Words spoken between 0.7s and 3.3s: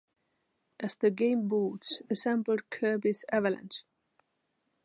As the game boots, a sampled Kirby's